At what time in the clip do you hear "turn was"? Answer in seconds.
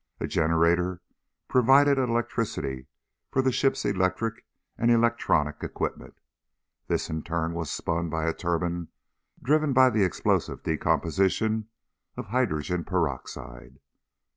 7.21-7.69